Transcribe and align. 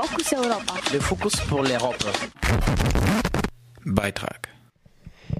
Focus 0.00 0.32
Europa. 0.32 0.74
Le 0.92 1.00
Focus 1.00 1.36
pour 1.48 1.64
l'Europe. 1.64 2.04
Beitrag. 3.84 4.48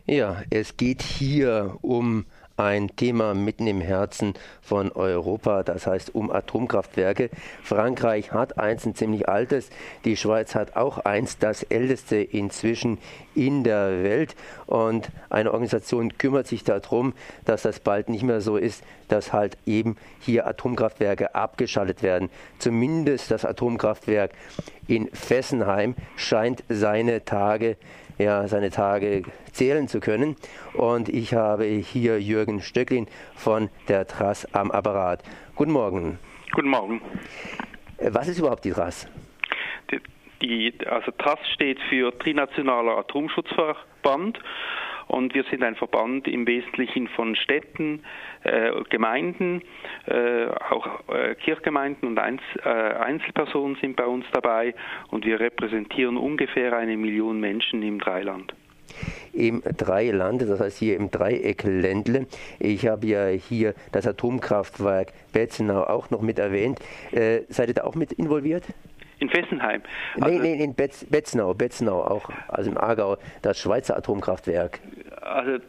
Ja, 0.08 0.42
es 0.50 0.76
geht 0.76 1.00
hier 1.00 1.76
um 1.82 2.26
ein 2.58 2.88
Thema 2.96 3.34
mitten 3.34 3.66
im 3.66 3.80
Herzen 3.80 4.34
von 4.60 4.90
Europa, 4.92 5.62
das 5.62 5.86
heißt 5.86 6.14
um 6.14 6.30
Atomkraftwerke. 6.30 7.30
Frankreich 7.62 8.32
hat 8.32 8.58
eins, 8.58 8.84
ein 8.84 8.94
ziemlich 8.94 9.28
altes, 9.28 9.70
die 10.04 10.16
Schweiz 10.16 10.54
hat 10.54 10.76
auch 10.76 10.98
eins, 10.98 11.38
das 11.38 11.62
älteste 11.62 12.16
inzwischen 12.16 12.98
in 13.34 13.62
der 13.62 14.02
Welt. 14.02 14.34
Und 14.66 15.10
eine 15.30 15.52
Organisation 15.52 16.18
kümmert 16.18 16.48
sich 16.48 16.64
darum, 16.64 17.14
dass 17.44 17.62
das 17.62 17.78
bald 17.78 18.08
nicht 18.08 18.24
mehr 18.24 18.40
so 18.40 18.56
ist, 18.56 18.82
dass 19.06 19.32
halt 19.32 19.56
eben 19.64 19.96
hier 20.20 20.46
Atomkraftwerke 20.46 21.34
abgeschaltet 21.34 22.02
werden. 22.02 22.28
Zumindest 22.58 23.30
das 23.30 23.44
Atomkraftwerk 23.44 24.32
in 24.88 25.08
Fessenheim 25.12 25.94
scheint 26.16 26.64
seine 26.68 27.24
Tage 27.24 27.76
ja, 28.18 28.46
seine 28.48 28.70
Tage 28.70 29.22
zählen 29.52 29.88
zu 29.88 30.00
können. 30.00 30.36
Und 30.74 31.08
ich 31.08 31.34
habe 31.34 31.64
hier 31.64 32.20
Jürgen 32.20 32.60
Stöcklin 32.60 33.06
von 33.34 33.70
der 33.88 34.06
TRAS 34.06 34.52
am 34.54 34.70
Apparat. 34.70 35.22
Guten 35.54 35.72
Morgen. 35.72 36.18
Guten 36.52 36.68
Morgen. 36.68 37.00
Was 37.98 38.28
ist 38.28 38.38
überhaupt 38.38 38.64
die 38.64 38.72
TRAS? 38.72 39.08
Die, 39.90 40.00
die, 40.42 40.86
also 40.86 41.10
TRAS 41.12 41.38
steht 41.54 41.78
für 41.88 42.16
Trinationaler 42.18 42.98
Atomschutzverband 42.98 44.38
und 45.08 45.34
wir 45.34 45.44
sind 45.50 45.62
ein 45.62 45.74
Verband 45.74 46.28
im 46.28 46.46
Wesentlichen 46.46 47.08
von 47.08 47.34
Städten, 47.34 48.02
äh, 48.44 48.70
Gemeinden, 48.88 49.62
äh, 50.06 50.46
auch 50.46 51.08
äh, 51.08 51.34
Kirchgemeinden 51.34 52.08
und 52.08 52.18
Einz 52.18 52.42
äh, 52.64 52.68
Einzelpersonen 52.68 53.76
sind 53.80 53.96
bei 53.96 54.06
uns 54.06 54.24
dabei 54.32 54.74
und 55.10 55.24
wir 55.24 55.40
repräsentieren 55.40 56.16
ungefähr 56.16 56.76
eine 56.76 56.96
Million 56.96 57.40
Menschen 57.40 57.82
im 57.82 57.98
Dreiland 57.98 58.54
im 59.32 59.62
Dreiland, 59.62 60.42
das 60.42 60.60
heißt 60.60 60.78
hier 60.78 60.96
im 60.96 61.10
Dreieck 61.10 61.62
Ländle. 61.64 62.26
Ich 62.58 62.86
habe 62.88 63.06
ja 63.06 63.26
hier 63.28 63.74
das 63.92 64.06
Atomkraftwerk 64.06 65.12
Betzenau 65.32 65.84
auch 65.84 66.10
noch 66.10 66.22
mit 66.22 66.38
erwähnt. 66.38 66.80
Äh, 67.12 67.42
seid 67.48 67.68
ihr 67.68 67.74
da 67.74 67.84
auch 67.84 67.94
mit 67.94 68.12
involviert? 68.12 68.64
In 69.20 69.28
Fessenheim. 69.28 69.82
Also, 70.20 70.28
nee, 70.28 70.38
nee, 70.38 70.62
in 70.62 70.74
Betz, 70.74 71.04
Betznau, 71.04 71.54
Betznau 71.54 72.02
auch, 72.02 72.30
also 72.48 72.70
im 72.70 72.78
Aargau, 72.78 73.16
das 73.42 73.58
Schweizer 73.58 73.96
Atomkraftwerk. 73.96 74.80
Also 75.20 75.52
äh, 75.52 75.60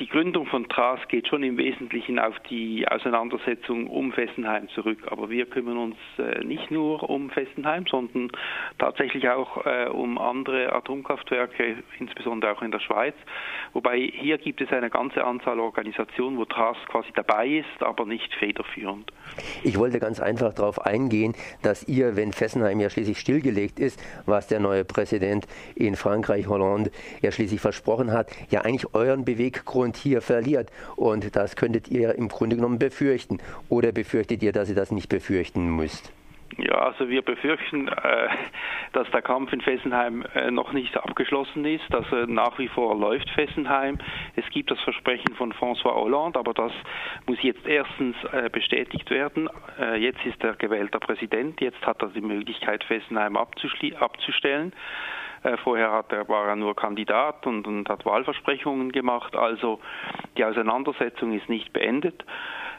die 0.00 0.06
Gründung 0.06 0.46
von 0.46 0.68
TRAS 0.68 1.00
geht 1.08 1.26
schon 1.26 1.42
im 1.42 1.56
Wesentlichen 1.58 2.18
auf 2.18 2.38
die 2.48 2.86
Auseinandersetzung 2.86 3.88
um 3.88 4.12
Fessenheim 4.12 4.68
zurück. 4.68 4.98
Aber 5.10 5.28
wir 5.28 5.46
kümmern 5.46 5.76
uns 5.76 5.96
äh, 6.18 6.44
nicht 6.44 6.70
nur 6.70 7.08
um 7.10 7.30
Fessenheim, 7.30 7.84
sondern 7.86 8.30
tatsächlich 8.78 9.28
auch 9.28 9.66
äh, 9.66 9.88
um 9.88 10.18
andere 10.18 10.72
Atomkraftwerke, 10.72 11.82
insbesondere 11.98 12.52
auch 12.52 12.62
in 12.62 12.70
der 12.70 12.78
Schweiz. 12.78 13.14
Wobei 13.72 13.98
hier 13.98 14.38
gibt 14.38 14.60
es 14.60 14.70
eine 14.70 14.88
ganze 14.88 15.24
Anzahl 15.24 15.58
Organisationen, 15.58 16.38
wo 16.38 16.44
TRAS 16.44 16.76
quasi 16.88 17.08
dabei 17.14 17.48
ist, 17.48 17.82
aber 17.82 18.06
nicht 18.06 18.32
federführend. 18.34 19.12
Ich 19.64 19.78
wollte 19.78 19.98
ganz 19.98 20.20
einfach 20.20 20.54
darauf 20.54 20.80
eingehen, 20.80 21.34
dass 21.62 21.88
ihr, 21.88 22.14
wenn 22.14 22.32
Fessenheim 22.32 22.78
ja 22.78 22.88
schließlich 22.88 23.18
stillgelegt 23.18 23.80
ist, 23.80 24.00
was 24.26 24.46
der 24.46 24.60
neue 24.60 24.84
Präsident 24.84 25.46
in 25.74 25.96
Frankreich, 25.96 26.46
Hollande, 26.46 26.92
ja 27.20 27.32
schließlich 27.32 27.60
versprochen 27.60 28.12
hat, 28.12 28.30
ja 28.50 28.60
eigentlich 28.60 28.94
euren 28.94 29.24
Beweggrund 29.24 29.87
und 29.88 29.96
hier 29.96 30.20
verliert. 30.20 30.70
Und 30.96 31.34
das 31.34 31.56
könntet 31.56 31.88
ihr 31.88 32.14
im 32.14 32.28
Grunde 32.28 32.56
genommen 32.56 32.78
befürchten. 32.78 33.38
Oder 33.70 33.92
befürchtet 33.92 34.42
ihr, 34.42 34.52
dass 34.52 34.68
ihr 34.68 34.74
das 34.74 34.90
nicht 34.90 35.08
befürchten 35.08 35.74
müsst? 35.76 36.12
Ja, 36.58 36.74
also 36.74 37.08
wir 37.08 37.22
befürchten, 37.22 37.88
äh, 37.88 38.28
dass 38.92 39.08
der 39.12 39.22
Kampf 39.22 39.52
in 39.52 39.60
Fessenheim 39.60 40.24
äh, 40.34 40.50
noch 40.50 40.72
nicht 40.72 40.96
abgeschlossen 40.96 41.64
ist, 41.64 41.84
dass 41.90 42.04
er 42.10 42.26
nach 42.26 42.58
wie 42.58 42.68
vor 42.68 42.98
läuft, 42.98 43.30
Fessenheim. 43.30 43.98
Es 44.34 44.44
gibt 44.50 44.70
das 44.70 44.80
Versprechen 44.80 45.34
von 45.36 45.52
François 45.52 45.94
Hollande, 45.94 46.38
aber 46.38 46.54
das 46.54 46.72
muss 47.26 47.38
jetzt 47.42 47.66
erstens 47.66 48.16
äh, 48.32 48.50
bestätigt 48.50 49.08
werden. 49.10 49.48
Jetzt 49.98 50.24
ist 50.24 50.42
er 50.42 50.54
gewählter 50.54 50.98
Präsident, 50.98 51.60
jetzt 51.60 51.80
hat 51.86 52.02
er 52.02 52.08
die 52.08 52.20
Möglichkeit, 52.20 52.82
Fessenheim 52.84 53.36
abzustellen. 53.36 54.72
Äh, 55.48 55.56
vorher 55.58 55.92
hat 55.92 56.12
er, 56.12 56.28
war 56.28 56.48
er 56.48 56.56
nur 56.56 56.76
Kandidat 56.76 57.46
und, 57.46 57.66
und 57.66 57.88
hat 57.88 58.04
Wahlversprechungen 58.04 58.92
gemacht. 58.92 59.34
Also 59.36 59.80
die 60.36 60.44
Auseinandersetzung 60.44 61.32
ist 61.32 61.48
nicht 61.48 61.72
beendet. 61.72 62.24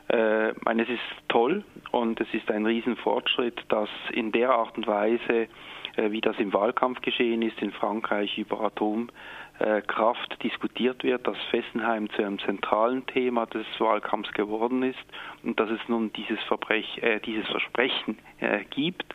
Äh, 0.09 0.53
meine, 0.63 0.84
es 0.84 0.90
ist 0.90 1.00
toll 1.28 1.63
und 1.91 2.19
es 2.19 2.28
ist 2.34 2.50
ein 2.52 2.66
Riesenfortschritt, 2.66 3.63
dass 3.69 3.90
in 4.12 4.31
der 4.31 4.52
Art 4.52 4.78
und 4.78 4.88
Weise, 4.88 5.47
äh, 5.96 6.12
wie 6.12 6.22
das 6.22 6.38
im 6.38 6.53
Wahlkampf 6.53 7.02
geschehen 7.02 7.41
ist 7.41 7.62
in 7.62 7.72
Frankreich 7.72 8.38
über 8.38 8.62
Atomkraft 8.62 10.44
diskutiert 10.44 11.03
wird, 11.03 11.28
dass 11.28 11.38
Fessenheim 11.51 12.09
zu 12.12 12.24
einem 12.24 12.40
zentralen 12.40 13.06
Thema 13.06 13.46
des 13.46 13.68
Wahlkampfs 13.80 14.31
geworden 14.34 14.84
ist 14.84 15.06
und 15.44 15.59
dass 15.59 15.69
es 15.69 15.81
nun 15.88 16.12
dieses, 16.13 16.41
Verbrech, 16.44 17.01
äh, 17.03 17.19
dieses 17.19 17.47
Versprechen 17.47 18.18
äh, 18.40 18.63
gibt. 18.69 19.06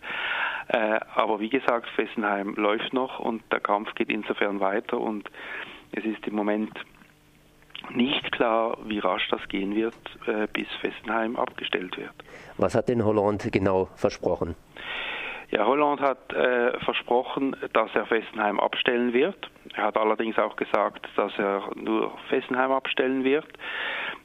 Äh, 0.68 1.00
aber 1.14 1.40
wie 1.40 1.50
gesagt, 1.50 1.88
Fessenheim 1.90 2.54
läuft 2.54 2.92
noch 2.92 3.18
und 3.18 3.42
der 3.52 3.60
Kampf 3.60 3.94
geht 3.94 4.08
insofern 4.08 4.60
weiter 4.60 4.98
und 4.98 5.30
es 5.92 6.04
ist 6.04 6.26
im 6.26 6.34
Moment 6.34 6.72
nicht 7.90 8.32
klar, 8.32 8.78
wie 8.86 8.98
rasch 8.98 9.28
das 9.30 9.46
gehen 9.48 9.74
wird, 9.74 9.94
äh, 10.26 10.46
bis 10.52 10.68
Fessenheim 10.80 11.36
abgestellt 11.36 11.96
wird. 11.96 12.14
Was 12.56 12.74
hat 12.74 12.88
denn 12.88 13.04
Hollande 13.04 13.50
genau 13.50 13.88
versprochen? 13.94 14.56
Ja, 15.50 15.66
Holland 15.66 16.00
hat 16.00 16.32
äh, 16.32 16.80
versprochen, 16.80 17.54
dass 17.74 17.94
er 17.94 18.06
Fessenheim 18.06 18.58
abstellen 18.58 19.12
wird. 19.12 19.36
Er 19.74 19.84
hat 19.84 19.96
allerdings 19.96 20.36
auch 20.38 20.56
gesagt, 20.56 21.06
dass 21.14 21.32
er 21.38 21.70
nur 21.76 22.12
Fessenheim 22.28 22.72
abstellen 22.72 23.22
wird. 23.22 23.46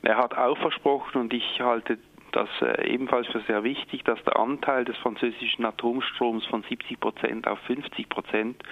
Er 0.01 0.17
hat 0.17 0.35
auch 0.35 0.57
versprochen, 0.57 1.21
und 1.21 1.33
ich 1.33 1.61
halte 1.61 1.99
das 2.31 2.49
äh, 2.61 2.89
ebenfalls 2.89 3.27
für 3.27 3.41
sehr 3.41 3.63
wichtig, 3.63 4.03
dass 4.03 4.21
der 4.23 4.37
Anteil 4.37 4.85
des 4.85 4.97
französischen 4.97 5.65
Atomstroms 5.65 6.45
von 6.45 6.63
70 6.63 6.99
Prozent 6.99 7.47
auf 7.47 7.59
50 7.59 8.09
Prozent 8.09 8.63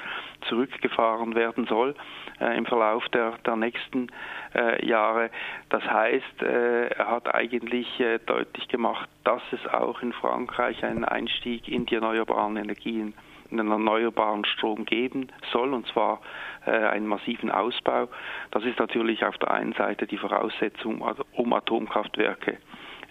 zurückgefahren 0.47 1.35
werden 1.35 1.65
soll 1.67 1.95
äh, 2.39 2.57
im 2.57 2.65
Verlauf 2.65 3.07
der, 3.09 3.37
der 3.45 3.55
nächsten 3.55 4.07
äh, 4.55 4.85
Jahre. 4.85 5.29
Das 5.69 5.83
heißt, 5.83 6.41
äh, 6.41 6.87
er 6.87 7.11
hat 7.11 7.33
eigentlich 7.33 7.99
äh, 7.99 8.19
deutlich 8.19 8.67
gemacht, 8.67 9.09
dass 9.23 9.41
es 9.51 9.65
auch 9.73 10.01
in 10.01 10.13
Frankreich 10.13 10.83
einen 10.83 11.05
Einstieg 11.05 11.67
in 11.67 11.85
die 11.85 11.95
erneuerbaren 11.95 12.57
Energien 12.57 13.13
einen 13.49 13.71
erneuerbaren 13.71 14.43
Strom 14.43 14.83
geben 14.83 15.29
soll, 15.53 15.73
und 15.73 15.87
zwar 15.87 16.19
äh, 16.65 16.71
einen 16.71 17.07
massiven 17.07 17.49
Ausbau. 17.49 18.09
Das 18.51 18.65
ist 18.65 18.77
natürlich 18.77 19.23
auf 19.23 19.37
der 19.37 19.51
einen 19.51 19.71
Seite 19.71 20.05
die 20.05 20.17
Voraussetzung, 20.17 21.01
um 21.31 21.53
Atomkraftwerke 21.53 22.57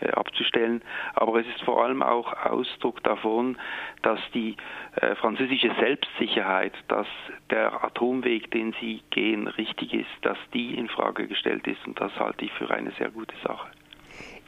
abzustellen. 0.01 0.83
Aber 1.15 1.41
es 1.41 1.47
ist 1.47 1.63
vor 1.63 1.83
allem 1.85 2.03
auch 2.03 2.33
Ausdruck 2.45 3.03
davon, 3.03 3.57
dass 4.03 4.21
die 4.35 4.57
äh, 4.97 5.15
französische 5.17 5.73
Selbstsicherheit, 5.79 6.75
dass 6.89 7.07
der 7.51 7.85
Atomweg, 7.85 8.51
den 8.51 8.75
sie 8.81 9.03
gehen, 9.11 9.49
richtig 9.49 9.95
ist, 9.95 10.07
dass 10.23 10.39
die 10.53 10.75
in 10.75 10.89
Frage 10.89 11.27
gestellt 11.27 11.67
ist. 11.67 11.87
Und 11.87 12.01
das 12.01 12.15
halte 12.19 12.45
ich 12.45 12.53
für 12.53 12.71
eine 12.71 12.91
sehr 12.93 13.11
gute 13.11 13.37
Sache. 13.43 13.69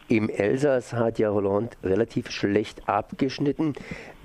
Im 0.09 0.31
Elsass 0.31 0.95
hat 0.95 1.19
ja 1.19 1.31
Hollande 1.31 1.77
relativ 1.85 2.31
schlecht 2.31 2.89
abgeschnitten. 2.89 3.75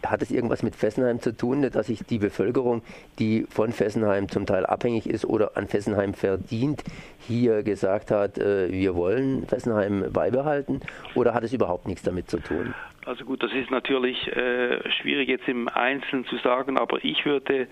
Hat 0.06 0.22
es 0.22 0.32
irgendwas 0.32 0.64
mit 0.64 0.76
Fessenheim 0.76 1.20
zu 1.20 1.36
tun, 1.36 1.70
dass 1.70 1.88
sich 1.88 2.06
die 2.06 2.20
Bevölkerung, 2.20 2.84
die 3.20 3.46
von 3.50 3.72
Fessenheim 3.74 4.30
zum 4.30 4.46
Teil 4.46 4.66
abhängig 4.66 5.08
ist 5.08 5.26
oder 5.26 5.58
an 5.58 5.68
Fessenheim 5.68 6.14
verdient, 6.14 6.84
hier 7.20 7.64
gesagt 7.64 8.12
hat, 8.12 8.38
äh, 8.38 8.72
wir 8.72 8.96
wollen 8.96 9.46
Fessenheim 9.46 10.12
beibehalten? 10.12 10.80
Oder 11.16 11.34
hat 11.34 11.44
es 11.44 11.54
überhaupt 11.54 11.86
nichts 11.86 12.04
damit 12.04 12.30
zu 12.30 12.40
tun? 12.40 12.74
Also 13.06 13.26
gut, 13.26 13.44
das 13.44 13.52
ist 13.52 13.70
natürlich 13.70 14.28
äh, 14.28 14.90
schwierig 15.02 15.28
jetzt 15.28 15.48
im 15.50 15.68
Einzelnen 15.68 16.26
zu 16.26 16.38
sagen, 16.38 16.78
aber 16.78 17.04
ich 17.04 17.26
würde 17.26 17.68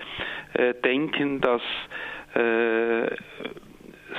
äh, 0.54 0.74
denken, 0.84 1.40
dass 1.40 1.62
äh, 2.34 3.16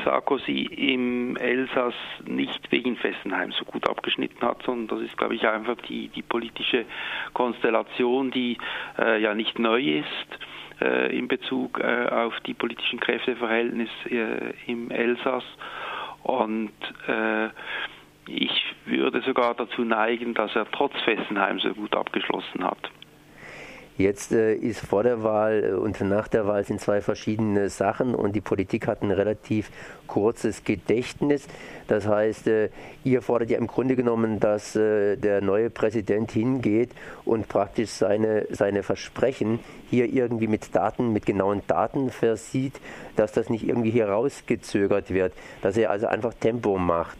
Sarkozy 0.05 0.63
im 0.63 1.37
Elsass 1.37 1.95
nicht 2.27 2.71
wegen 2.71 2.97
Fessenheim 2.97 3.53
so 3.53 3.65
gut 3.65 3.89
abgeschnitten 3.89 4.47
hat, 4.47 4.63
sondern 4.65 4.99
das 4.99 5.09
ist, 5.09 5.17
glaube 5.17 5.35
ich, 5.35 5.47
einfach 5.47 5.77
die, 5.89 6.09
die 6.09 6.23
politische 6.23 6.85
Konstellation, 7.33 8.31
die 8.31 8.59
äh, 8.99 9.21
ja 9.21 9.35
nicht 9.35 9.59
neu 9.59 9.81
ist 9.81 10.39
äh, 10.81 11.17
in 11.17 11.29
Bezug 11.29 11.81
äh, 11.81 12.09
auf 12.09 12.39
die 12.41 12.55
politischen 12.55 13.01
Kräfteverhältnisse 13.01 14.11
äh, 14.11 14.55
im 14.67 14.91
Elsass. 14.91 15.45
Und 16.23 16.73
äh, 17.09 17.49
ich 18.29 18.75
würde 18.87 19.21
sogar 19.23 19.55
dazu 19.55 19.83
neigen, 19.83 20.35
dass 20.35 20.55
er 20.55 20.71
trotz 20.71 20.95
Fessenheim 21.05 21.59
so 21.59 21.75
gut 21.75 21.95
abgeschlossen 21.95 22.65
hat. 22.65 22.91
Jetzt 24.03 24.33
äh, 24.33 24.55
ist 24.55 24.81
vor 24.81 25.05
der 25.05 25.23
Wahl 25.23 25.63
äh, 25.63 25.73
und 25.75 26.01
nach 26.01 26.27
der 26.27 26.49
Wahl 26.49 26.65
sind 26.65 26.81
zwei 26.81 27.01
verschiedene 27.01 27.69
Sachen 27.69 28.17
und 28.17 28.35
die 28.35 28.41
Politik 28.41 28.89
hat 28.89 29.03
ein 29.03 29.13
relativ 29.13 29.71
kurzes 30.09 30.65
Gedächtnis. 30.65 31.47
Das 31.87 32.09
heißt, 32.09 32.49
äh, 32.49 32.71
ihr 33.05 33.23
fordert 33.23 33.51
ja 33.51 33.59
im 33.59 33.69
Grunde 33.69 33.95
genommen, 33.95 34.41
dass 34.41 34.75
äh, 34.75 35.15
der 35.17 35.41
neue 35.41 35.71
Präsident 35.71 36.33
hingeht 36.33 36.91
und 37.25 37.49
praktisch 37.49 37.91
seine, 37.91 38.49
seine 38.51 38.83
Versprechen 38.83 39.61
hier 39.89 40.13
irgendwie 40.13 40.49
mit 40.49 40.75
Daten, 40.75 41.13
mit 41.13 41.25
genauen 41.25 41.63
Daten 41.69 42.11
versieht, 42.11 42.81
dass 43.15 43.31
das 43.31 43.51
nicht 43.51 43.69
irgendwie 43.69 43.91
hier 43.91 44.09
rausgezögert 44.09 45.11
wird, 45.11 45.33
dass 45.63 45.77
er 45.77 45.91
also 45.91 46.09
einfach 46.09 46.35
Tempo 46.35 46.77
macht 46.77 47.19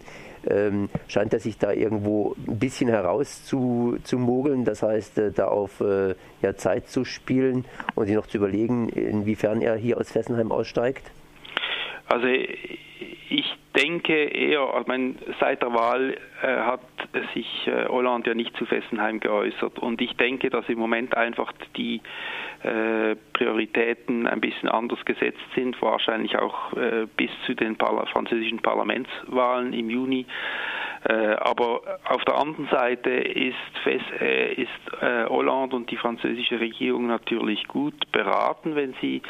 ähm, 0.49 0.89
scheint 1.09 1.33
er 1.33 1.41
sich 1.41 1.59
da 1.59 1.73
irgendwo 1.73 2.35
ein 2.47 2.59
bisschen 2.59 2.89
herauszumogeln, 2.89 4.65
das 4.65 4.83
heißt, 4.83 5.19
äh, 5.19 5.33
da 5.33 5.49
auf 5.49 5.81
äh, 5.81 6.15
ja, 6.41 6.57
Zeit 6.57 6.89
zu 6.89 7.05
spielen 7.05 7.65
und 7.95 8.07
sich 8.07 8.17
noch 8.17 8.27
zu 8.27 8.39
überlegen, 8.39 8.89
inwiefern 8.89 9.63
er 9.63 9.77
hier 9.77 9.99
aus 9.99 10.11
Fessenheim 10.11 10.53
aussteigt? 10.53 11.11
Also 12.07 12.27
ich 12.27 13.57
denke 13.75 14.13
eher, 14.13 14.61
also 14.61 14.85
mein, 14.87 15.19
seit 15.41 15.63
der 15.63 15.73
Wahl 15.73 16.17
äh, 16.43 16.47
hat 16.47 16.81
sich 17.35 17.67
äh, 17.67 17.87
Hollande 17.89 18.31
ja 18.31 18.35
nicht 18.35 18.57
zu 18.57 18.67
Fessenheim 18.67 19.21
geäußert 19.21 19.79
und 19.79 20.01
ich 20.01 20.15
denke, 20.17 20.51
dass 20.51 20.69
im 20.69 20.79
Moment 20.79 21.17
einfach 21.17 21.53
die 21.77 22.01
äh, 22.63 23.17
Prioritäten 23.33 24.27
ein 24.27 24.41
bisschen 24.41 24.69
anders 24.69 25.05
gesetzt 25.05 25.41
sind, 25.55 25.81
wahrscheinlich 25.83 26.39
auch 26.39 26.73
äh, 26.75 27.07
bis 27.17 27.31
zu 27.47 27.55
den 27.55 27.77
französischen 27.77 28.61
Parlamentswahlen 28.61 29.73
im 29.73 29.91
Juni. 29.91 30.27
Aber 31.05 31.81
auf 32.05 32.25
der 32.27 32.39
anderen 32.39 32.69
Seite 32.69 33.11
ist, 33.11 33.57
ist 33.85 35.03
Hollande 35.29 35.75
und 35.75 35.91
die 35.91 35.97
französische 35.97 36.61
Regierung 36.61 37.09
natürlich 37.09 37.67
gut 37.67 38.13
beraten, 38.13 38.77
wenn 38.77 38.95
sie 39.01 39.21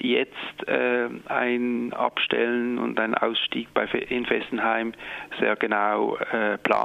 jetzt 0.00 0.68
ein 0.68 1.94
Abstellen 1.94 2.78
und 2.78 3.00
ein 3.00 3.14
Ausstieg 3.14 3.68
in 4.10 4.26
Fessenheim 4.26 4.92
sehr 5.40 5.56
genau 5.56 6.18
planen. 6.62 6.81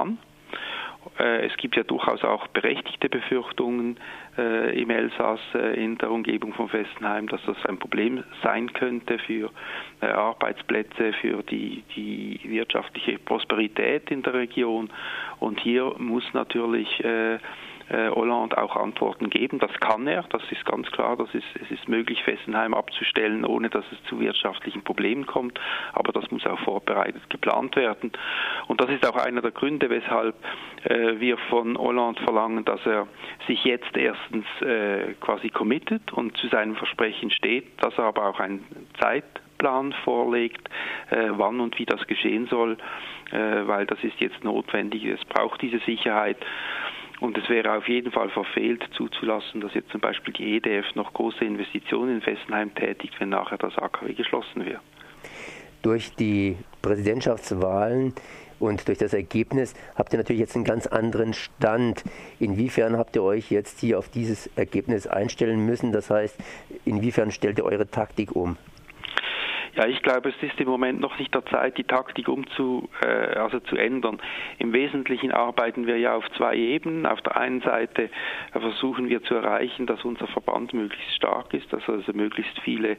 Äh, 1.18 1.46
es 1.46 1.56
gibt 1.56 1.76
ja 1.76 1.82
durchaus 1.82 2.22
auch 2.24 2.46
berechtigte 2.48 3.08
Befürchtungen 3.08 3.98
äh, 4.36 4.80
im 4.80 4.90
Elsass 4.90 5.40
äh, 5.54 5.82
in 5.82 5.98
der 5.98 6.10
Umgebung 6.10 6.52
von 6.54 6.68
Fessenheim, 6.68 7.28
dass 7.28 7.40
das 7.46 7.56
ein 7.66 7.78
Problem 7.78 8.24
sein 8.42 8.72
könnte 8.72 9.18
für 9.18 9.50
Arbeitsplätze, 10.00 11.12
für 11.20 11.42
die, 11.42 11.82
die 11.96 12.40
wirtschaftliche 12.44 13.18
Prosperität 13.18 14.10
in 14.10 14.22
der 14.22 14.34
Region. 14.34 14.90
Und 15.40 15.60
hier 15.60 15.94
muss 15.98 16.24
natürlich 16.34 17.02
Hollande 17.90 18.58
auch 18.58 18.76
Antworten 18.76 19.30
geben. 19.30 19.58
Das 19.58 19.72
kann 19.80 20.06
er, 20.06 20.24
das 20.30 20.42
ist 20.50 20.64
ganz 20.66 20.90
klar. 20.90 21.16
Das 21.16 21.34
ist, 21.34 21.46
es 21.62 21.70
ist 21.70 21.88
möglich, 21.88 22.22
Fessenheim 22.22 22.74
abzustellen, 22.74 23.44
ohne 23.44 23.70
dass 23.70 23.84
es 23.92 24.02
zu 24.04 24.20
wirtschaftlichen 24.20 24.82
Problemen 24.82 25.26
kommt. 25.26 25.58
Aber 25.92 26.12
das 26.12 26.30
muss 26.30 26.46
auch 26.46 26.58
vorbereitet 26.60 27.30
geplant 27.30 27.76
werden. 27.76 28.12
Und 28.66 28.80
das 28.80 28.90
ist 28.90 29.06
auch 29.08 29.16
einer 29.16 29.40
der 29.40 29.52
Gründe, 29.52 29.90
weshalb 29.90 30.34
äh, 30.84 31.18
wir 31.18 31.38
von 31.50 31.78
Hollande 31.78 32.22
verlangen, 32.22 32.64
dass 32.64 32.84
er 32.86 33.06
sich 33.46 33.64
jetzt 33.64 33.96
erstens 33.96 34.44
äh, 34.60 35.14
quasi 35.20 35.50
committet 35.50 36.12
und 36.12 36.36
zu 36.36 36.48
seinem 36.48 36.76
Versprechen 36.76 37.30
steht, 37.30 37.82
dass 37.82 37.96
er 37.98 38.04
aber 38.04 38.28
auch 38.28 38.40
einen 38.40 38.64
Zeitplan 39.00 39.92
vorlegt, 40.04 40.68
äh, 41.10 41.28
wann 41.30 41.60
und 41.60 41.78
wie 41.78 41.86
das 41.86 42.06
geschehen 42.06 42.46
soll, 42.48 42.76
äh, 43.30 43.66
weil 43.66 43.86
das 43.86 44.02
ist 44.02 44.20
jetzt 44.20 44.44
notwendig. 44.44 45.04
Es 45.04 45.24
braucht 45.24 45.62
diese 45.62 45.78
Sicherheit. 45.80 46.38
Und 47.20 47.36
es 47.36 47.48
wäre 47.48 47.76
auf 47.76 47.88
jeden 47.88 48.12
Fall 48.12 48.30
verfehlt 48.30 48.88
zuzulassen, 48.96 49.60
dass 49.60 49.74
jetzt 49.74 49.90
zum 49.90 50.00
Beispiel 50.00 50.32
die 50.32 50.56
EDF 50.56 50.94
noch 50.94 51.12
große 51.12 51.44
Investitionen 51.44 52.16
in 52.16 52.22
Fessenheim 52.22 52.74
tätigt, 52.74 53.14
wenn 53.18 53.30
nachher 53.30 53.58
das 53.58 53.76
AKW 53.76 54.12
geschlossen 54.12 54.64
wird. 54.64 54.80
Durch 55.82 56.14
die 56.14 56.56
Präsidentschaftswahlen 56.82 58.14
und 58.60 58.88
durch 58.88 58.98
das 58.98 59.14
Ergebnis 59.14 59.74
habt 59.96 60.12
ihr 60.12 60.18
natürlich 60.18 60.40
jetzt 60.40 60.56
einen 60.56 60.64
ganz 60.64 60.86
anderen 60.86 61.32
Stand. 61.32 62.04
Inwiefern 62.40 62.96
habt 62.96 63.16
ihr 63.16 63.22
euch 63.22 63.50
jetzt 63.50 63.80
hier 63.80 63.98
auf 63.98 64.08
dieses 64.08 64.48
Ergebnis 64.56 65.06
einstellen 65.06 65.64
müssen? 65.64 65.92
Das 65.92 66.10
heißt, 66.10 66.36
inwiefern 66.84 67.30
stellt 67.30 67.58
ihr 67.58 67.64
eure 67.64 67.88
Taktik 67.88 68.34
um? 68.34 68.56
Ja, 69.78 69.86
ich 69.86 70.02
glaube, 70.02 70.30
es 70.30 70.42
ist 70.42 70.58
im 70.60 70.66
Moment 70.66 70.98
noch 70.98 71.20
nicht 71.20 71.32
der 71.32 71.46
Zeit, 71.46 71.78
die 71.78 71.84
Taktik 71.84 72.26
umzu, 72.26 72.88
äh, 73.00 73.38
also 73.38 73.60
zu 73.60 73.76
ändern. 73.76 74.18
Im 74.58 74.72
Wesentlichen 74.72 75.30
arbeiten 75.30 75.86
wir 75.86 75.98
ja 75.98 76.16
auf 76.16 76.28
zwei 76.32 76.56
Ebenen. 76.56 77.06
Auf 77.06 77.20
der 77.20 77.36
einen 77.36 77.60
Seite 77.60 78.10
versuchen 78.50 79.08
wir 79.08 79.22
zu 79.22 79.36
erreichen, 79.36 79.86
dass 79.86 80.04
unser 80.04 80.26
Verband 80.26 80.74
möglichst 80.74 81.14
stark 81.14 81.54
ist, 81.54 81.72
dass 81.72 81.88
also 81.88 82.12
möglichst 82.12 82.58
viele 82.62 82.96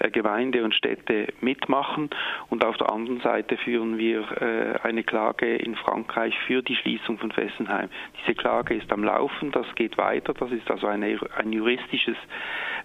äh, 0.00 0.10
Gemeinde 0.10 0.64
und 0.64 0.74
Städte 0.74 1.28
mitmachen. 1.40 2.10
Und 2.50 2.64
auf 2.64 2.76
der 2.76 2.90
anderen 2.90 3.20
Seite 3.20 3.56
führen 3.58 3.96
wir 3.96 4.24
äh, 4.42 4.80
eine 4.82 5.04
Klage 5.04 5.54
in 5.54 5.76
Frankreich 5.76 6.36
für 6.48 6.60
die 6.60 6.74
Schließung 6.74 7.18
von 7.18 7.30
Fessenheim. 7.30 7.88
Diese 8.20 8.34
Klage 8.34 8.74
ist 8.74 8.92
am 8.92 9.04
Laufen, 9.04 9.52
das 9.52 9.66
geht 9.76 9.96
weiter. 9.96 10.34
Das 10.34 10.50
ist 10.50 10.68
also 10.68 10.88
eine, 10.88 11.20
ein 11.38 11.52
juristisches 11.52 12.16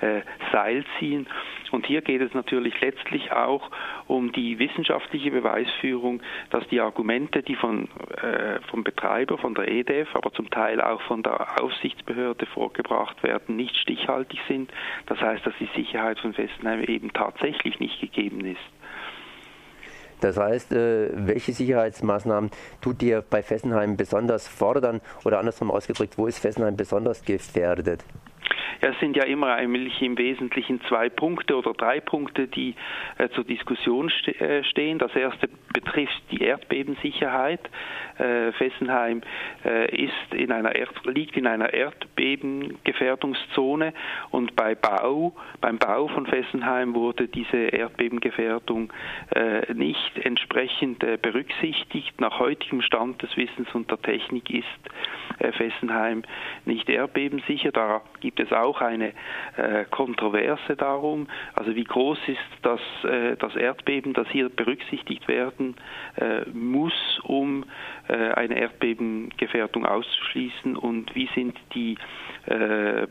äh, 0.02 0.22
Seilziehen. 0.52 1.26
Und 1.72 1.88
hier 1.88 2.02
geht 2.02 2.22
es 2.22 2.34
natürlich 2.34 2.80
letztlich 2.82 3.31
auch 3.32 3.70
um 4.08 4.32
die 4.32 4.60
wissenschaftliche 4.60 5.32
Beweisführung, 5.32 6.22
dass 6.50 6.68
die 6.70 6.80
Argumente, 6.80 7.44
die 7.44 7.56
von, 7.56 7.88
äh, 8.22 8.60
vom 8.70 8.84
Betreiber, 8.84 9.38
von 9.38 9.56
der 9.56 9.68
EDF, 9.68 10.16
aber 10.16 10.32
zum 10.34 10.50
Teil 10.50 10.82
auch 10.82 11.02
von 11.02 11.24
der 11.24 11.62
Aufsichtsbehörde 11.62 12.46
vorgebracht 12.46 13.24
werden, 13.24 13.56
nicht 13.56 13.76
stichhaltig 13.78 14.40
sind. 14.48 14.72
Das 15.08 15.20
heißt, 15.20 15.46
dass 15.46 15.54
die 15.60 15.70
Sicherheit 15.76 16.20
von 16.20 16.34
Fessenheim 16.34 16.84
eben 16.84 17.14
tatsächlich 17.14 17.80
nicht 17.80 18.00
gegeben 18.02 18.46
ist. 18.46 18.60
Das 20.22 20.38
heißt, 20.38 20.72
äh, 20.72 21.10
welche 21.14 21.52
Sicherheitsmaßnahmen 21.52 22.52
tut 22.80 23.02
ihr 23.02 23.24
bei 23.28 23.42
Fessenheim 23.42 23.98
besonders 23.98 24.48
fordern 24.48 25.02
oder 25.26 25.40
andersrum 25.40 25.72
ausgedrückt, 25.72 26.18
wo 26.18 26.28
ist 26.28 26.40
Fessenheim 26.40 26.78
besonders 26.78 27.26
gefährdet? 27.26 28.06
Es 28.82 29.00
sind 29.00 29.16
ja 29.16 29.24
immer 29.26 29.54
eigentlich 29.54 30.02
im 30.02 30.18
Wesentlichen 30.18 30.82
zwei 30.90 31.10
Punkte 31.10 31.56
oder 31.56 31.74
drei 31.74 32.00
Punkte, 32.00 32.48
die 32.48 32.74
äh, 33.20 33.30
zur 33.30 33.44
Diskussion 33.44 34.10
ste 34.10 34.32
äh, 34.40 34.64
stehen. 34.64 34.98
Das 34.98 35.16
erste 35.16 35.48
betrifft 35.72 36.20
die 36.32 36.42
Erdbebensicherheit. 36.44 37.60
Äh, 38.18 38.52
Fessenheim 38.54 39.22
äh, 39.64 40.04
ist 40.04 40.34
in 40.34 40.52
einer 40.52 40.76
Erd 40.76 40.90
liegt 41.06 41.38
in 41.38 41.46
einer 41.46 41.72
Erdbebengefährdungszone 41.74 43.94
und 44.32 44.56
bei 44.56 44.74
Bau, 44.74 45.36
beim 45.62 45.78
Bau 45.78 46.08
von 46.08 46.26
Fessenheim 46.26 46.96
wurde 46.96 47.28
diese 47.28 47.58
Erdbebengefährdung 47.58 48.92
äh, 49.36 49.72
nicht 49.74 50.18
entsprechend 50.24 51.04
äh, 51.04 51.20
berücksichtigt. 51.22 52.20
Nach 52.20 52.40
heutigem 52.40 52.82
Stand 52.82 53.22
des 53.22 53.38
Wissens 53.38 53.68
und 53.74 53.92
der 53.92 54.02
Technik 54.02 54.50
ist 54.50 54.66
Fessenheim 55.52 56.24
nicht 56.66 56.90
erdbebensicher. 56.90 57.72
Da 57.72 58.02
gibt 58.20 58.40
es 58.40 58.52
auch 58.52 58.82
eine 58.82 59.14
äh, 59.58 59.86
Kontroverse 59.90 60.76
darum, 60.76 61.28
also 61.54 61.76
wie 61.76 61.84
groß 61.84 62.20
ist 62.28 62.40
das, 62.62 62.80
äh, 63.04 63.36
das 63.38 63.56
Erdbeben, 63.56 64.14
das 64.14 64.28
hier 64.30 64.50
berücksichtigt 64.50 65.28
werden 65.28 65.76
äh, 66.18 66.50
muss, 66.52 67.20
um 67.24 67.66
äh, 68.08 68.14
eine 68.14 68.60
Erdbebengefährdung 68.60 69.86
auszuschließen 69.86 70.76
und 70.76 71.16
wie 71.16 71.30
sind 71.36 71.58
die 71.74 71.98
äh, 72.46 73.08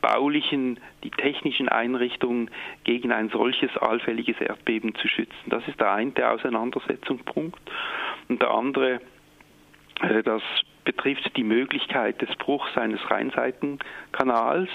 baulichen, 0.00 0.80
die 1.04 1.10
technischen 1.10 1.68
Einrichtungen 1.68 2.50
gegen 2.84 3.12
ein 3.12 3.28
solches 3.28 3.76
allfälliges 3.76 4.40
Erdbeben 4.40 4.94
zu 4.94 5.08
schützen. 5.08 5.34
Das 5.46 5.66
ist 5.68 5.80
der 5.80 5.92
eine 5.92 6.12
Auseinandersetzungspunkt. 6.30 7.60
Und 8.28 8.40
der 8.40 8.50
andere, 8.50 8.94
äh, 8.94 9.00
das 10.24 10.42
betrifft 10.84 11.36
die 11.36 11.44
Möglichkeit 11.44 12.20
des 12.22 12.34
Bruchs 12.36 12.76
eines 12.76 13.00
Rheinseitenkanals. 13.10 14.70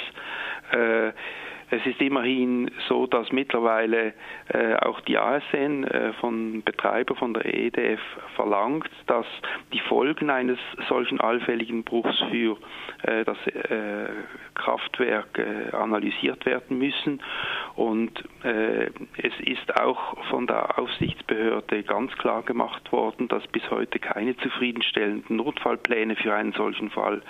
Es 1.73 1.83
ist 1.87 1.99
immerhin 2.01 2.69
so, 2.87 3.07
dass 3.07 3.31
mittlerweile 3.31 4.13
äh, 4.49 4.75
auch 4.75 4.99
die 5.01 5.17
ASN 5.17 5.83
äh, 5.85 6.13
von 6.13 6.61
Betreiber 6.61 7.15
von 7.15 7.33
der 7.33 7.51
EDF 7.51 7.99
verlangt, 8.35 8.91
dass 9.07 9.25
die 9.73 9.79
Folgen 9.79 10.29
eines 10.29 10.59
solchen 10.87 11.19
allfälligen 11.19 11.83
Bruchs 11.83 12.15
für 12.29 12.57
äh, 13.01 13.25
das 13.25 13.37
äh, 13.47 14.05
Kraftwerk 14.53 15.39
äh, 15.39 15.75
analysiert 15.75 16.45
werden 16.45 16.77
müssen. 16.77 17.23
Und 17.73 18.23
äh, 18.43 18.91
es 19.17 19.33
ist 19.39 19.75
auch 19.75 20.23
von 20.29 20.45
der 20.45 20.77
Aufsichtsbehörde 20.77 21.81
ganz 21.81 22.15
klar 22.19 22.43
gemacht 22.43 22.91
worden, 22.91 23.27
dass 23.29 23.47
bis 23.47 23.67
heute 23.71 23.97
keine 23.97 24.37
zufriedenstellenden 24.37 25.37
Notfallpläne 25.37 26.17
für 26.17 26.35
einen 26.35 26.53
solchen 26.53 26.91
Fall 26.91 27.23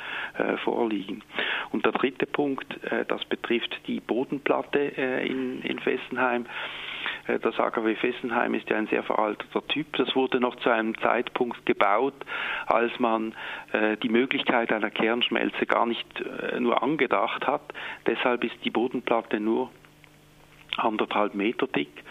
vorliegen. 0.63 1.23
Und 1.71 1.85
der 1.85 1.91
dritte 1.93 2.25
Punkt, 2.25 2.65
das 3.07 3.23
betrifft 3.25 3.79
die 3.87 3.99
Boden 3.99 4.32
Bodenplatte 4.33 4.97
äh, 4.97 5.27
in, 5.27 5.61
in 5.61 5.79
Fessenheim. 5.79 6.45
Äh, 7.27 7.39
das 7.39 7.59
AKW 7.59 7.95
Fessenheim 7.95 8.53
ist 8.53 8.69
ja 8.69 8.77
ein 8.77 8.87
sehr 8.87 9.03
veralteter 9.03 9.65
Typ. 9.67 9.95
Das 9.97 10.15
wurde 10.15 10.39
noch 10.39 10.55
zu 10.57 10.69
einem 10.69 10.97
Zeitpunkt 10.99 11.65
gebaut, 11.65 12.15
als 12.65 12.97
man 12.99 13.33
äh, 13.71 13.97
die 13.97 14.09
Möglichkeit 14.09 14.71
einer 14.71 14.89
Kernschmelze 14.89 15.65
gar 15.65 15.85
nicht 15.85 16.07
nur 16.59 16.81
angedacht 16.83 17.47
hat. 17.47 17.61
Deshalb 18.07 18.43
ist 18.43 18.55
die 18.63 18.69
Bodenplatte 18.69 19.39
nur 19.39 19.69
anderthalb 20.77 21.35
Meter 21.35 21.67
dick 21.67 22.03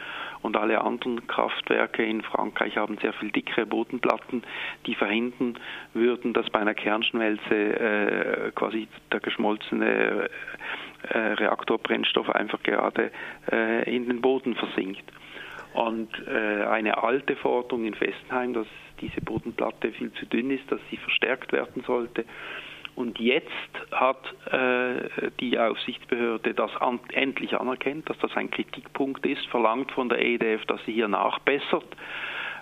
und 0.42 0.56
alle 0.56 0.80
anderen 0.82 1.26
Kraftwerke 1.26 2.04
in 2.04 2.22
Frankreich 2.22 2.76
haben 2.76 2.98
sehr 2.98 3.12
viel 3.14 3.30
dickere 3.30 3.64
Bodenplatten, 3.64 4.42
die 4.86 4.94
verhindern 4.94 5.58
würden, 5.94 6.32
dass 6.32 6.50
bei 6.50 6.60
einer 6.60 6.74
Kernschmelze 6.74 7.54
äh, 7.54 8.50
quasi 8.54 8.88
der 9.10 9.20
geschmolzene 9.20 10.28
äh, 11.08 11.18
Reaktorbrennstoff 11.18 12.28
einfach 12.30 12.62
gerade 12.62 13.10
äh, 13.50 13.94
in 13.94 14.06
den 14.08 14.20
Boden 14.20 14.54
versinkt. 14.54 15.04
Und 15.74 16.10
äh, 16.26 16.64
eine 16.64 17.02
alte 17.02 17.34
Forderung 17.36 17.86
in 17.86 17.94
Fessenheim, 17.94 18.52
dass 18.52 18.66
diese 19.00 19.20
Bodenplatte 19.20 19.90
viel 19.92 20.12
zu 20.12 20.26
dünn 20.26 20.50
ist, 20.50 20.70
dass 20.70 20.80
sie 20.90 20.96
verstärkt 20.98 21.52
werden 21.52 21.82
sollte, 21.86 22.24
und 22.94 23.18
jetzt 23.18 23.48
hat 23.90 24.22
äh, 24.52 25.30
die 25.40 25.58
Aufsichtsbehörde 25.58 26.54
das 26.54 26.74
an, 26.76 27.00
endlich 27.12 27.54
anerkennt, 27.58 28.08
dass 28.10 28.18
das 28.18 28.36
ein 28.36 28.50
Kritikpunkt 28.50 29.24
ist, 29.26 29.46
verlangt 29.46 29.92
von 29.92 30.08
der 30.08 30.20
EDF, 30.20 30.64
dass 30.66 30.84
sie 30.84 30.92
hier 30.92 31.08
nachbessert. 31.08 31.86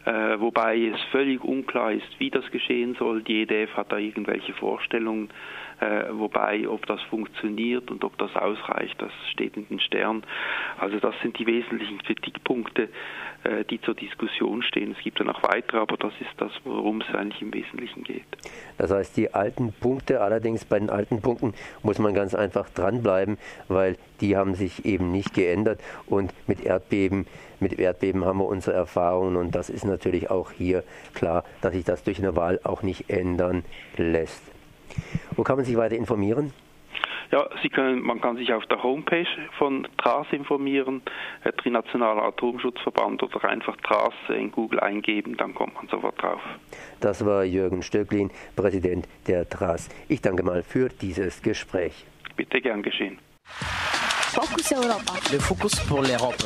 Äh, 0.06 0.40
wobei 0.40 0.78
es 0.78 1.00
völlig 1.10 1.44
unklar 1.44 1.92
ist, 1.92 2.08
wie 2.18 2.30
das 2.30 2.48
geschehen 2.50 2.94
soll. 2.98 3.22
Die 3.22 3.42
EDF 3.42 3.76
hat 3.76 3.92
da 3.92 3.98
irgendwelche 3.98 4.54
Vorstellungen, 4.54 5.28
wobei 6.12 6.68
ob 6.68 6.86
das 6.86 7.00
funktioniert 7.02 7.90
und 7.90 8.04
ob 8.04 8.16
das 8.18 8.34
ausreicht, 8.36 9.00
das 9.00 9.12
steht 9.30 9.56
in 9.56 9.66
den 9.68 9.80
Sternen. 9.80 10.22
Also 10.78 10.98
das 10.98 11.14
sind 11.22 11.38
die 11.38 11.46
wesentlichen 11.46 11.98
Kritikpunkte, 11.98 12.88
äh, 13.44 13.64
die 13.64 13.80
zur 13.80 13.94
Diskussion 13.94 14.62
stehen. 14.62 14.94
Es 14.96 15.02
gibt 15.02 15.18
ja 15.18 15.24
noch 15.24 15.42
weitere, 15.42 15.78
aber 15.78 15.96
das 15.96 16.12
ist 16.20 16.30
das, 16.36 16.52
worum 16.64 17.00
es 17.00 17.14
eigentlich 17.14 17.40
im 17.40 17.54
Wesentlichen 17.54 18.04
geht. 18.04 18.26
Das 18.76 18.90
heißt, 18.90 19.16
die 19.16 19.32
alten 19.32 19.72
Punkte, 19.72 20.20
allerdings 20.20 20.66
bei 20.66 20.78
den 20.78 20.90
alten 20.90 21.22
Punkten 21.22 21.54
muss 21.82 21.98
man 21.98 22.12
ganz 22.12 22.34
einfach 22.34 22.68
dranbleiben, 22.68 23.38
weil 23.68 23.96
die 24.20 24.36
haben 24.36 24.54
sich 24.54 24.84
eben 24.84 25.10
nicht 25.10 25.32
geändert 25.32 25.80
und 26.06 26.34
mit 26.46 26.60
Erdbeben, 26.60 27.26
mit 27.60 27.78
Erdbeben 27.78 28.26
haben 28.26 28.40
wir 28.40 28.46
unsere 28.46 28.76
Erfahrungen 28.76 29.36
und 29.36 29.54
das 29.54 29.70
ist 29.70 29.84
natürlich 29.84 30.30
auch 30.30 30.52
hier 30.52 30.84
klar, 31.14 31.44
dass 31.62 31.72
sich 31.72 31.84
das 31.84 32.04
durch 32.04 32.18
eine 32.18 32.36
Wahl 32.36 32.60
auch 32.64 32.82
nicht 32.82 33.08
ändern 33.08 33.64
lässt. 33.96 34.42
Wo 35.36 35.42
kann 35.42 35.56
man 35.56 35.64
sich 35.64 35.76
weiter 35.76 35.96
informieren? 35.96 36.52
Ja, 37.30 37.48
Sie 37.62 37.68
können, 37.68 38.02
man 38.02 38.20
kann 38.20 38.36
sich 38.36 38.52
auf 38.52 38.66
der 38.66 38.82
Homepage 38.82 39.26
von 39.56 39.86
TRAS 39.98 40.26
informieren, 40.32 41.00
äh, 41.44 41.52
Trinationaler 41.52 42.24
Atomschutzverband 42.24 43.22
oder 43.22 43.44
einfach 43.48 43.76
TRAS 43.76 44.14
in 44.28 44.50
Google 44.50 44.80
eingeben, 44.80 45.36
dann 45.36 45.54
kommt 45.54 45.74
man 45.74 45.86
sofort 45.86 46.20
drauf. 46.20 46.40
Das 46.98 47.24
war 47.24 47.44
Jürgen 47.44 47.82
Stöcklin, 47.82 48.30
Präsident 48.56 49.06
der 49.28 49.48
TRAS. 49.48 49.88
Ich 50.08 50.20
danke 50.20 50.42
mal 50.42 50.64
für 50.64 50.88
dieses 50.88 51.40
Gespräch. 51.40 52.04
Bitte 52.36 52.60
gern 52.60 52.82
geschehen. 52.82 53.18
Focus 53.44 54.72
Europa. 54.72 55.14
Le 55.32 55.40
Focus 55.40 55.86
pour 55.86 56.02
l'Europe. 56.02 56.44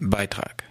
Beitrag 0.00 0.66